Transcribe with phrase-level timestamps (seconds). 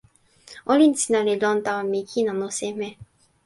[0.71, 2.89] olin sina li lon tawa mi kin anu seme?